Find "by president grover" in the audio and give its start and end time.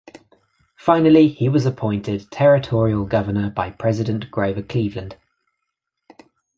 3.51-4.63